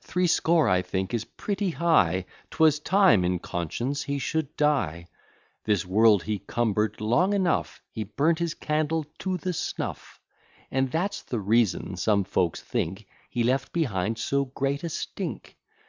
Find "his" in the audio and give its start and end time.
8.40-8.52